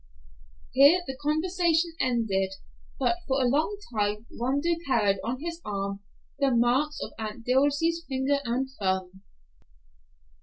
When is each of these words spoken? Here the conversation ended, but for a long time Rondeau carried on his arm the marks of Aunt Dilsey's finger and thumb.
Here 0.71 1.03
the 1.05 1.15
conversation 1.15 1.93
ended, 1.99 2.53
but 2.97 3.17
for 3.27 3.39
a 3.39 3.45
long 3.47 3.77
time 3.93 4.25
Rondeau 4.31 4.73
carried 4.87 5.19
on 5.23 5.39
his 5.41 5.61
arm 5.63 5.99
the 6.39 6.49
marks 6.49 6.99
of 7.03 7.13
Aunt 7.19 7.45
Dilsey's 7.45 8.03
finger 8.09 8.39
and 8.43 8.67
thumb. 8.79 9.21